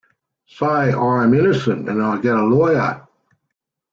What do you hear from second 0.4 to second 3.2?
Say I am innocent and I get a lawyer.